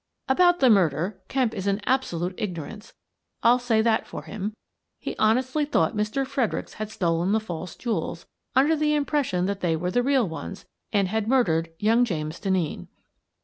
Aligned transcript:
About 0.27 0.61
the 0.61 0.69
murder 0.71 1.21
Kemp 1.27 1.53
was 1.53 1.67
in 1.67 1.79
absolute 1.85 2.33
ignorance, 2.39 2.95
I'll 3.43 3.59
say 3.59 3.83
that 3.83 4.07
for 4.07 4.23
him. 4.23 4.55
He 4.99 5.15
honestly 5.17 5.63
thought 5.63 5.95
Mr. 5.95 6.25
Fredericks 6.25 6.73
had 6.81 6.89
stolen 6.89 7.33
the 7.33 7.39
false 7.39 7.75
jewels— 7.75 8.25
under 8.55 8.75
the 8.75 8.95
impression 8.95 9.45
that 9.45 9.59
they 9.59 9.75
were 9.75 9.91
the 9.91 10.01
real 10.01 10.27
ones— 10.27 10.65
and 10.91 11.07
had 11.09 11.27
murdered 11.27 11.69
young 11.77 12.03
James 12.03 12.39
Denneen. 12.39 12.87